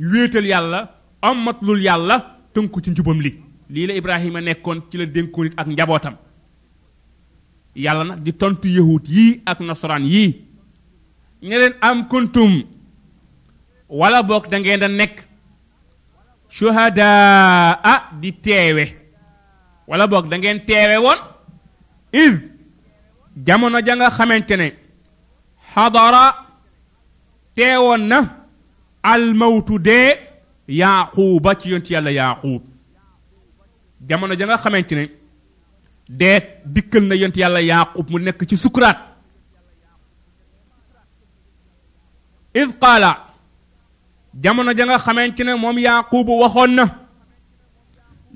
[0.00, 0.80] wéetal yàlla
[1.22, 2.18] ammatlul yàlla
[2.54, 3.32] tënku ci njubam li
[3.70, 6.16] lii la ibrahima nekkoon ci la dénkoon it ak njabootam
[7.74, 10.34] yàlla nag di tontu yahut yii ak nasaraan yii
[11.42, 12.62] ne leen am kuntum
[13.88, 15.24] wala boog da ngeen da nekk
[16.48, 18.84] shuhadaa di teewe
[19.88, 21.35] wala boog da ngeen teewe woon
[22.24, 22.32] iz
[23.46, 24.66] jamono ja nga xamante ne
[25.72, 26.24] xadara
[27.54, 28.18] teewoon na
[29.12, 30.08] almawtu dee
[30.80, 32.62] yaaquuba ci yoon ci yàlla yaaquub
[34.08, 35.04] jamono ja nga xamante ne
[36.20, 36.38] dee
[36.74, 38.98] dikkal na yonti yàlla yaaquub mu nekk ci sukkuraat
[42.60, 43.10] iz qaala
[44.42, 46.84] jamono ja nga xamante ne moom yaaquubu waxoon na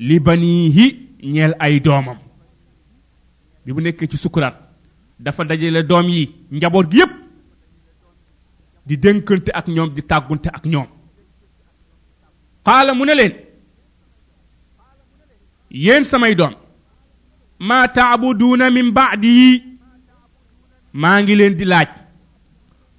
[0.08, 0.84] li baniihi
[1.34, 2.18] ñeel ay doomam
[3.70, 4.54] bi mu nekkee ci sukkuraat
[5.22, 7.10] dafa dajale doom yi njaboot yépp
[8.86, 10.88] di dénkante ak ñoom di tàggunte ak ñoom
[12.66, 13.34] xaala mu ne leen
[15.70, 16.54] yéen samay doom
[17.60, 19.48] maa taabuduuna min baadi yi
[20.92, 21.90] maa ngi leen di laaj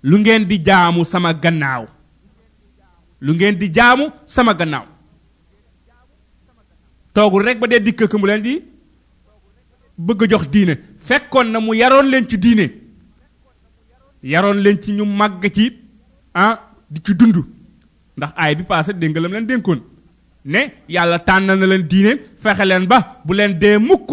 [0.04, 1.84] lu ngeen di jaamu sama gannaaw
[3.22, 4.86] lu ngeen di jaamu sama gannaaw
[7.14, 8.71] toogul rek ba dee dikk mu leen di
[10.06, 10.74] bëgg jox diine
[11.08, 12.66] fekkoon na mu yaroon leen ci diine
[14.32, 15.66] yaroon leen ci ñu màgg ci
[16.42, 16.54] ah
[16.92, 17.38] di ci dund
[18.18, 19.80] ndax aay bi passé dégg lam leen dénkoon
[20.52, 20.62] ne
[20.96, 22.12] yàlla tànnal na leen diine
[22.42, 24.10] fexe leen ba bu leen dee mukk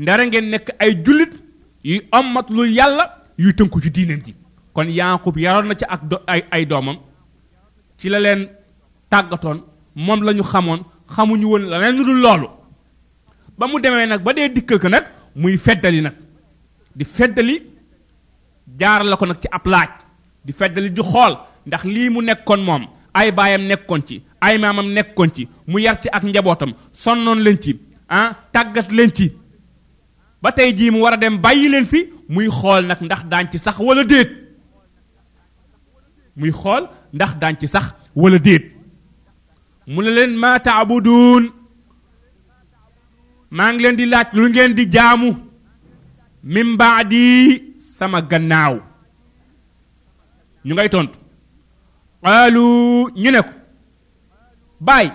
[0.00, 1.32] ndara ngeen nekk ay jullit
[1.88, 3.04] yuy ommat lu yàlla
[3.42, 4.32] yu tënku ci diineem ji
[4.74, 6.00] kon yaaqub yaroon na ci ak
[6.32, 6.98] ay ay doomam
[7.98, 8.40] ci la leen
[9.12, 9.58] tàggatoon
[10.04, 10.80] moom la ñu xamoon
[11.14, 11.64] xamuñu woon
[11.98, 12.26] lu dul
[13.58, 15.04] ba mu demee nag ba dee dikkal ko nag
[15.36, 16.14] muy feddali nag
[16.96, 17.56] di feddali
[18.78, 19.90] jaar la ko nag ci ab laaj
[20.44, 21.34] di feddali di xool
[21.66, 22.82] ndax lii mu nekkoon moom
[23.14, 27.58] ay baayam nekkoon ci ay maamam nekkoon ci mu yar ci ak njabootam sonnoon leen
[27.62, 27.72] ci
[28.08, 29.30] ah tàggat leen ci
[30.42, 33.46] ba tey jii mu war a dem bàyyi leen fi muy xool nag ndax daan
[33.50, 34.30] ci sax wala déet
[36.36, 38.64] muy xool ndax daan ci sax wala déet
[39.86, 41.59] mu ne leen maa taabuduun
[43.56, 45.30] maa ngi leen di laaj lu ngeen di jaamu
[46.52, 47.24] min baadi
[47.96, 48.74] sama gannaaw
[50.66, 51.18] ñu ngay tontu
[52.24, 52.64] qaalu
[53.22, 53.52] ñu ne ko
[54.86, 55.06] baay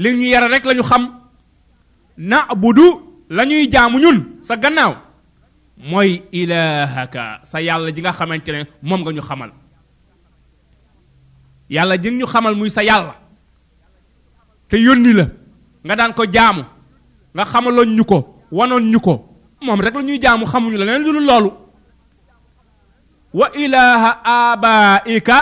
[0.00, 1.02] li ñu yara rek lañu xam
[2.30, 2.38] na
[3.36, 4.16] la ñuy jaamu ñun
[4.46, 4.92] sa gannaaw
[5.88, 9.50] mooy ilaahaka sa yàlla ji nga xamante ne moom nga ñu xamal
[11.74, 13.14] yàlla ji nga ñu xamal muy sa yàlla
[14.70, 15.24] te yónni la
[15.86, 16.62] nga daan ko jaamu
[17.34, 18.18] nga xamaloon ñu ko
[18.56, 19.14] wanoon ñu ko
[19.64, 21.50] moom rek la ñuy jaamu xamuñu la leen lu loolu
[23.38, 25.36] wa ilaha abaika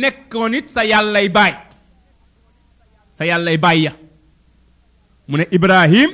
[0.00, 1.52] nekkoon sa yàllay baay
[3.18, 3.92] sa yàllay baay ya
[5.30, 6.10] mu ne ibrahim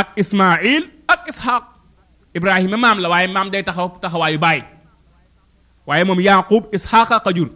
[0.00, 0.82] ak ismail
[1.14, 1.64] ak ishaq
[2.38, 4.60] ibrahima maam la waaye maam day taxaw taxawaayu baay
[5.88, 7.50] waaye moom yaqub isxaqa ka jur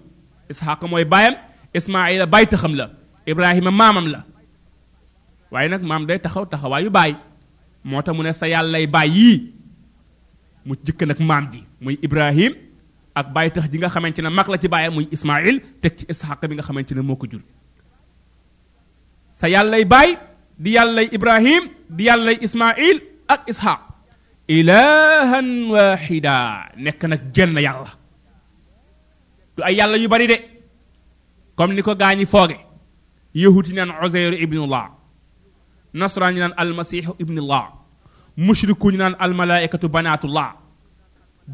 [0.92, 1.34] mooy baayam
[1.78, 2.86] ismaila bay taxam la
[3.30, 4.20] ibrahima maamam la
[5.50, 7.14] waaye nag maam day taxaw taxawaayu baay
[7.86, 9.36] moo tax mu ne sa yàllay baay yii
[10.66, 12.52] mu jëkk nag maam ji muy ibrahim
[13.14, 16.04] ak baay tax ji nga xamante ne mag la ci baayam muy ismail teg ci
[16.10, 17.42] isxaq bi nga xamante ne moo ko jur
[19.34, 20.16] sa yàllay baay
[20.58, 23.80] di yàllay ibrahim di yàllay ismail ak isxaq
[24.48, 26.36] ilahan waxida
[26.76, 27.90] nekk nag jenn yàlla
[29.56, 30.38] du ay yàlla yu bari de
[31.56, 32.56] comme ni ko gaa ñi fooge
[33.34, 34.95] yahuti naan Uzayru ibnullah
[36.00, 37.64] nasaraan ñu naan almasiixu ibnullah
[38.46, 40.48] mushriku naan almalaikatu banaatullah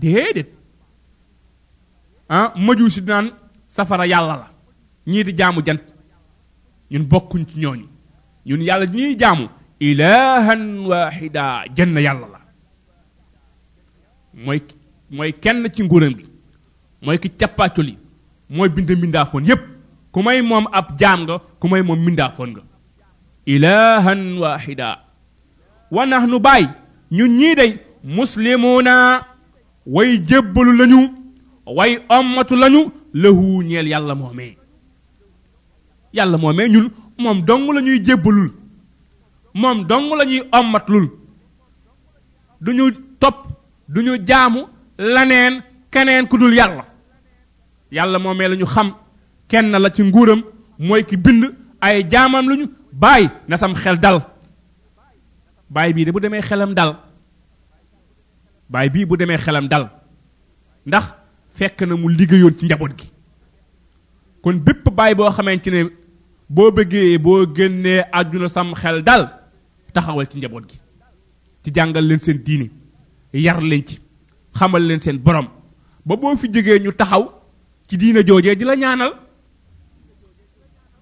[0.03, 0.51] déedéet
[2.39, 3.27] ah majuusi di naan
[3.77, 4.47] safara yàlla la
[5.11, 5.79] ñii di jaamu jan
[6.93, 7.87] ñun bokkuñ ci ñooñu
[8.49, 9.45] ñun yàlla ñuy jaamu
[9.89, 11.43] ilahan waxida
[11.77, 12.41] jënn yàlla la
[14.45, 14.59] mooy
[15.17, 16.27] mooy kenn ci nguuram gi
[17.05, 17.95] mooy ki cappaacoli
[18.57, 19.63] mooy bind mbindaafoon yépp
[20.13, 22.63] ku may moom ab jaam nga ku may moom mbindaafoon nga
[23.47, 24.99] ilahan wahida
[25.91, 26.67] wa nahnu bay
[27.11, 29.25] ñun ñi day muslimuna
[29.87, 31.01] way jebbalu lañu
[31.77, 32.81] way ummatu lañu
[33.15, 34.57] lehu ñeel yalla momé
[36.13, 38.51] yalla momé ñun mom dong lañuy jebbalul
[39.55, 41.07] mom dong lañuy ummatlul
[42.61, 42.85] duñu
[43.21, 43.37] top
[43.89, 44.67] duñu jaamu
[44.99, 46.85] lanen kenen kudul yalla
[47.91, 48.95] yalla momé lañu xam
[49.49, 50.43] kenn la ci nguuram
[50.79, 51.45] moy ki bind
[51.81, 54.19] ay jaamam lañu bay na sam xel dal
[55.73, 56.93] bay bi de bu demé xelam dal
[58.69, 59.85] bay bi bu demé xelam dal
[60.87, 61.05] ndax
[61.57, 63.07] fekk na mu ligéyon ci njabot gi
[64.43, 65.71] kon bépp bay bo xamante
[66.51, 66.85] bo boo
[67.25, 67.71] bo boo
[68.13, 69.23] aduna sam xel dal
[69.95, 70.79] taxawal ci njabot gi
[71.65, 72.71] ci jangal leen seen diini
[73.33, 73.99] yar leen ci
[74.59, 75.49] xamal leen seen borom
[76.07, 77.23] ba bo fi jógee ñu taxaw
[77.89, 79.13] ci diina jojé di la ñaanal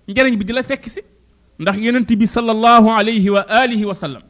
[0.09, 1.00] njariñ bi di fekk si
[1.61, 4.23] ndax yonent bi sallallahu alayhi wa alihi wa sallam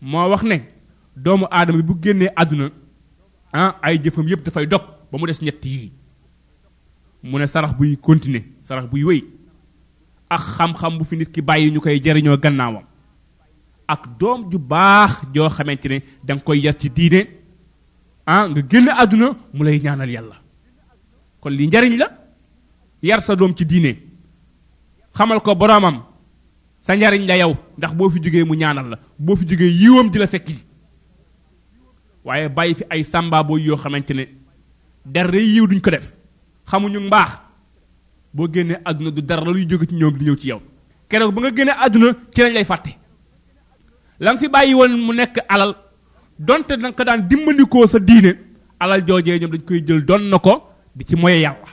[0.00, 0.56] mo wax ne
[1.16, 2.68] doomu adam bi bu génnee aduna
[3.52, 5.92] ah ay jëfam yépp dafay dog ba mu des ñett yi
[7.24, 9.24] mu ne sarax buy continue sarax buy wéy
[10.30, 12.84] ak xam-xam bu fi nit ki bàyyi ñu koy jariñoo gannaawam
[13.88, 17.20] ak doom ju baax joo xamante ne da koy yar ci diine
[18.26, 20.36] ah nga génn aduna mu lay ñaanal yàlla
[21.40, 22.08] kon li njariñ la
[23.02, 23.90] yar sa doom ci diine
[25.16, 25.98] xamal ko boromam
[26.84, 30.10] sa njariñ la yow ndax boo fi jógee mu ñaanal la boo fi jógee yiwam
[30.10, 30.66] di la fekk ji
[32.24, 34.28] waaye bàyyi fi ay sàmbaaboo yoo xamante ne
[35.06, 36.12] dara yiw duñ ko def
[36.68, 37.30] xamuñu mbaax
[38.34, 40.60] boo génnee àdduna du dara luy jóge ci ñoom di ñëw ci yow
[41.08, 42.92] keroog ba nga génnee àdduna ci lañ lay fàtte
[44.20, 45.74] lan fi bàyyi woon mu nekk alal
[46.38, 48.36] donte da ko daan dimmandikoo sa diine
[48.78, 51.68] alal joojee ñoom dañ koy jël doon na ko di ci moye yàlla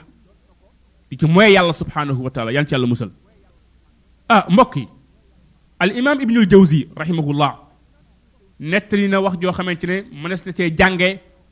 [1.10, 3.10] di ci moye yàlla subhaanahu wa taala yan ci yàlla musal
[4.28, 4.88] ah mbokk yi
[5.82, 7.52] al imaam ibnul jawzi rahimahullah
[8.60, 11.08] nettali na wax joo xamante ne mënees na cee jànge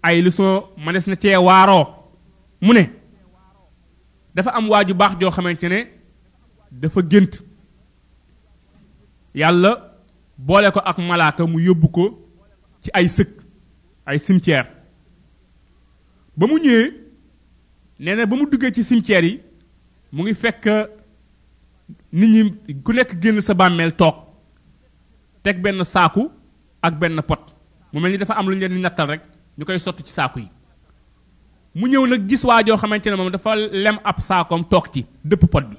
[0.07, 0.51] ay leçon
[0.87, 1.83] mënees na cee waaroo
[2.65, 2.85] mu ne
[4.35, 5.79] dafa am waa ju baax joo xamante ne
[6.83, 7.33] dafa gént
[9.41, 9.71] yàlla
[10.49, 12.05] boole ko ak malaaka mu yóbbu ko
[12.83, 13.33] ci ay sëkk
[14.09, 14.67] ay cimetière
[16.39, 16.89] ba mu ñëwee
[18.01, 19.41] nee ba mu duggee ci cimetière yi
[20.13, 20.65] mu ngi fekk
[22.13, 24.17] nit ñi ku nekk génn sa bàmmeel toog
[25.43, 26.23] teg benn saaku
[26.87, 27.43] ak benn pot
[27.93, 29.23] mu mel ni dafa am lu ñu leen nattal rek
[29.59, 30.49] ñu koy sotti ci saaku yi
[31.79, 35.01] mu ñëw nag gis waa joo xamante ne moom dafa lem ab saakoom toog ci
[35.29, 35.77] dëpp pot bi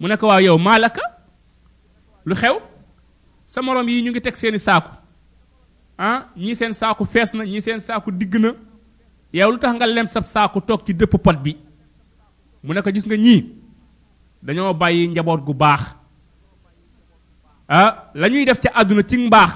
[0.00, 1.02] mu nekk ko waaw yow maalaka
[2.28, 2.54] lu xew
[3.52, 4.90] sa morom yi ñu ngi teg seeni saaku
[5.98, 8.50] ah ñii seen saaku fees na ñii seen saaku digg na
[9.32, 11.52] yow lu tax nga lem sab saaku toog ci dëpp pot bi
[12.64, 13.42] mu nekk gis nga ñii
[14.44, 15.80] dañoo bàyyi njaboot gu baax
[17.68, 19.50] ah la ñuy def ci àdduna ci mbaax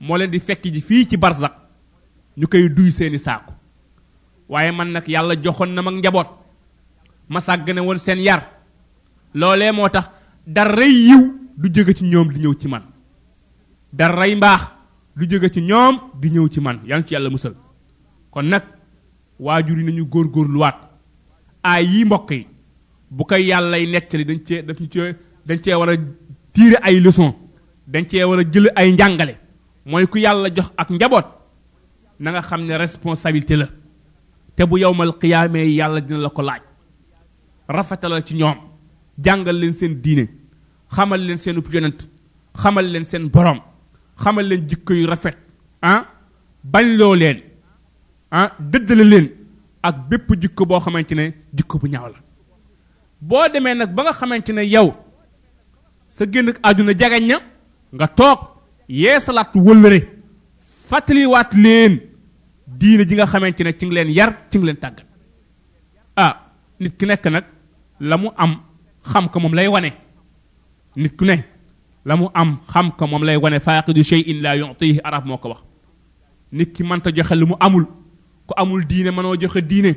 [0.00, 1.52] moo leen di fekk ji fii ci barzak
[2.38, 3.52] ñu koy duy seeni saaku
[4.48, 6.28] waaye man nag yàlla joxoon na mag njaboot
[7.28, 8.42] ma sàggane woon seen yar
[9.34, 10.08] loolee moo tax
[10.46, 11.22] dara yiw
[11.58, 12.82] du jóge ci ñoom di ñëw ci man
[13.92, 14.62] dara mbaax
[15.16, 17.54] du jóge ci ñoom di ñëw ci man yàlla ci yàlla musal
[18.30, 18.62] kon nag
[19.38, 20.06] waajur yi nañu
[21.64, 22.46] aay yi mbokk yi
[23.18, 25.10] bu koy yàllay nettali dañ cee daf ñu cee
[25.48, 25.94] dañ cee war a
[26.54, 27.30] tiire ay leçon
[27.92, 29.34] dañ cee war a jël ay njàngale
[29.88, 31.26] mooy ku yàlla jox ak njaboot
[32.22, 33.66] na nga xam ne responsabilité la
[34.56, 36.62] te bu yowmal qiyaamee yàlla dina la ko laaj
[37.76, 38.58] rafetalal ci ñoom
[39.24, 40.24] jàngal leen seen diine
[40.94, 42.00] xamal leen seen ub yonent
[42.62, 43.60] xamal leen seen borom
[44.22, 45.36] xamal leen jikko yu rafet
[45.88, 45.98] ah
[46.72, 47.38] bañ loo leen
[48.36, 49.26] ah dëddale leen
[49.86, 51.24] ak bépp jikko boo xamante ne
[51.56, 52.18] jikko bu ñaaw la
[53.28, 54.88] boo demee nag ba nga xamante ne yow
[56.10, 57.36] sa génn àdduna jagañ na
[57.94, 58.40] nga toog
[58.88, 59.98] yeesalaat wëllëre
[60.88, 61.94] fàttaliwaat leen
[62.78, 65.06] diine ji nga xamante ne ci ngi leen yar ci ngi leen tàggat
[66.24, 66.32] ah
[66.80, 67.44] nit ki nekk nag
[68.10, 68.52] la mu am
[69.12, 69.90] xam ko moom lay wane
[71.02, 71.36] nit ku ne
[72.08, 75.48] la mu am xam ko moom lay wane faaqidu shay'in la yu'tihi arab moo ko
[75.52, 75.62] wax
[76.56, 77.84] nit ki mënta joxe li mu amul
[78.46, 79.92] ku amul diine mënoo joxe diine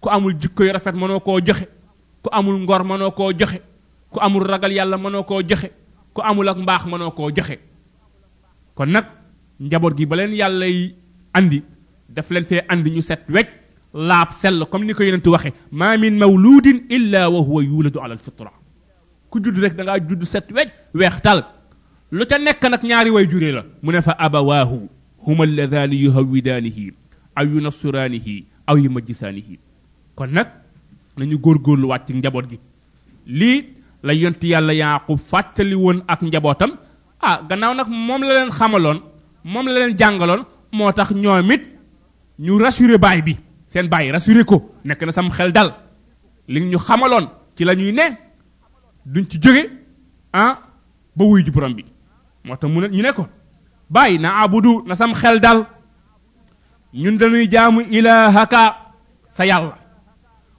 [0.00, 1.66] ku amul jikko yu rafet mënoo koo joxe
[2.22, 3.58] ku amul ngor mënoo koo joxe
[4.12, 5.68] ku amul ragal yàlla mënoo koo joxe
[6.14, 7.56] ku amul ak mbaax mënoo koo joxe
[8.76, 9.06] kon nag
[9.60, 10.66] njaboot gi ba leen yàlla
[11.34, 11.58] andi
[12.08, 13.48] daf leen fee andi ñu set wecc
[13.94, 18.14] laab sell comme ni ko yonent waxe ma min mawludin illa wa huwa yuladu ala
[18.14, 18.52] alfitra
[19.30, 21.44] ku judd rek da ngaa judd set wecc weex tal
[22.12, 24.88] lu ca nekk nag ñaari way jure la mu ne fa abawaahu
[25.26, 26.92] huma alladani yuhawidaanihi
[27.36, 29.58] aw yunassiraanihi aw yumajjisaanihi
[30.16, 30.48] kon nag
[31.16, 32.58] lañu góorgóorlu waat ci njaboot gi
[33.26, 33.58] lii
[34.02, 36.72] la yonti yàlla yaaqub fàttali woon ak njabootam
[37.20, 38.98] ah gannaaw nag moom la leen xamaloon
[39.44, 40.42] moom la leen jàngaloon
[40.72, 41.12] moo tax
[42.38, 43.36] ñu rassuré baay bi
[43.68, 45.74] seen baay rassuré ko nekk na sam xel dal
[46.48, 48.04] li ñu xamaloon ci la ñuy ne
[49.12, 49.62] duñ ci jóge
[50.32, 50.58] ah
[51.16, 51.84] ba wuy ju borom bi
[52.44, 53.26] moo tax mu ne ñu ne ko
[54.20, 55.66] na abudu na sam xel dal
[56.94, 58.62] ñun dañuy jaamu ilahaka
[59.28, 59.79] sa yàlla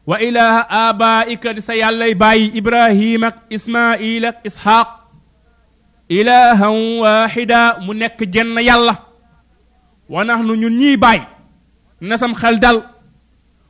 [0.08, 4.88] wa ilaha abaika di sa yàllay bàyyi ibrahim ak ismail ak isxaaq
[6.10, 8.96] ilahan waxida mu nekk jenn yàlla
[10.10, 11.24] wa nahnu ñun ñiy bàyyi
[12.02, 12.78] nasam xel dal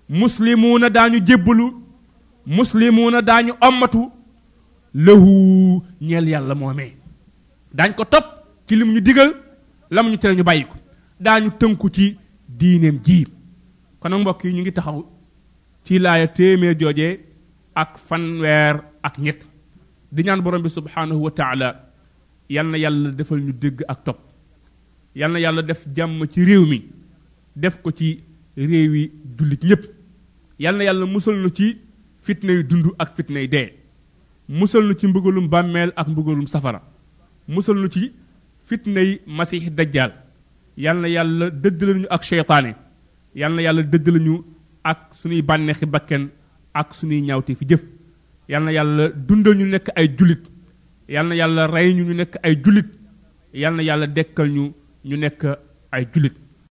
[0.09, 1.65] muslimuuna daañu jébbalu
[2.45, 4.01] muslimuuna daañu ommatu
[5.05, 6.91] lëhu ñeel yàlla moomee
[7.77, 8.25] daañ ko topp
[8.67, 9.33] ci lim ñu digal
[9.91, 10.75] lam ñu tere bàyyi ko
[11.19, 12.17] daañu tënku ci
[12.47, 13.25] diineem ji
[13.99, 15.10] kon nag mbokk yi ñu ngi taxaw
[15.83, 17.19] ci laaya téeméer jooje
[17.75, 19.45] ak fanweer ak ñett
[20.11, 21.89] di ñaan borom bi subhaanahu wa taala
[22.49, 24.19] yal na yàlla defal ñu dégg ak topp
[25.15, 26.81] yal na yàlla def jàmm ci réew mi
[27.55, 28.21] def ko ci
[28.57, 29.85] réew yi jullit ñépp
[30.59, 31.77] yal na yàlla musal nu ci
[32.21, 33.73] fitna yu dund ak fitna yu dee
[34.47, 36.81] musal nu ci mbugalum bàmmeel ak mbugalum safara
[37.47, 38.11] musal nu ci
[38.67, 40.13] fitna yi masiix dajjaal
[40.77, 42.75] yal na yàlla dëdd ak seytaane
[43.35, 44.43] yal na yàlla dëdd
[45.21, 46.23] suñuy bànneexi bakken
[46.73, 47.83] ak suñuy ñaawte fi jëf
[48.49, 50.43] yal na yàlla dundal ñu nekk ay jullit
[51.07, 52.89] yal na yàlla rey ñu ñu nekk ay jullit
[53.61, 54.63] yal na yàlla dekkal ñu
[55.09, 55.41] ñu nekk
[55.95, 56.50] ay jullit